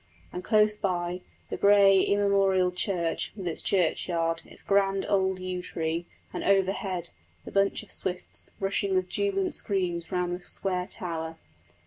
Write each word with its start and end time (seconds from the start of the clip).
And, 0.33 0.43
close 0.43 0.75
by, 0.75 1.21
the 1.49 1.57
grey 1.57 2.01
immemorial 2.01 2.71
church, 2.71 3.31
with 3.35 3.45
its 3.47 3.61
churchyard, 3.61 4.41
its 4.45 4.63
grand 4.63 5.05
old 5.07 5.39
yew 5.39 5.61
tree, 5.61 6.07
and, 6.33 6.43
overhead, 6.43 7.11
the 7.45 7.51
bunch 7.51 7.83
of 7.83 7.91
swifts, 7.91 8.53
rushing 8.59 8.95
with 8.95 9.09
jubilant 9.09 9.53
screams 9.53 10.11
round 10.11 10.33
the 10.33 10.39
square 10.41 10.87
tower. 10.87 11.37